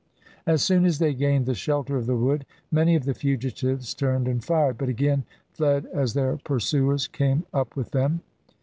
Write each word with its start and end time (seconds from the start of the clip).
As 0.47 0.63
soon 0.63 0.83
as 0.83 0.97
they 0.97 1.13
gained 1.13 1.45
the 1.45 1.53
shelter 1.53 1.95
of 1.95 2.07
the 2.07 2.15
wood, 2.15 2.47
many 2.71 2.95
of 2.95 3.05
the 3.05 3.13
fugitives 3.13 3.93
turned 3.93 4.27
and 4.27 4.43
fired, 4.43 4.79
but 4.79 4.89
again 4.89 5.25
fled 5.53 5.85
as 5.93 6.15
their 6.15 6.37
pursuers 6.37 7.05
came 7.07 7.45
up 7.53 7.75
with 7.75 7.91
them. 7.91 8.21